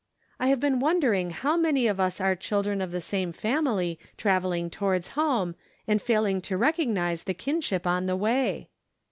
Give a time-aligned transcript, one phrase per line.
[0.39, 4.71] I have been wondering how many of us are children of the same family traveling
[4.71, 5.53] towards home,
[5.87, 8.69] and failing to recognize the kinship on the way.